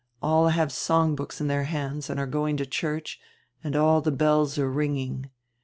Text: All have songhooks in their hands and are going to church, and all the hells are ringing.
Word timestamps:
All 0.19 0.47
have 0.47 0.69
songhooks 0.69 1.39
in 1.39 1.45
their 1.45 1.65
hands 1.65 2.09
and 2.09 2.19
are 2.19 2.25
going 2.25 2.57
to 2.57 2.65
church, 2.65 3.19
and 3.63 3.75
all 3.75 4.01
the 4.01 4.17
hells 4.19 4.57
are 4.57 4.67
ringing. 4.67 5.29